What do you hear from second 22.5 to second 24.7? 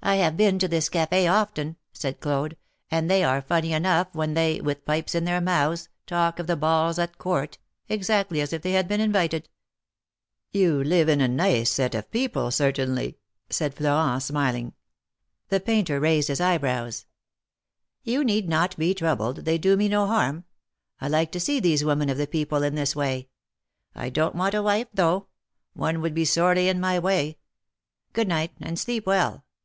in this way, I don't want a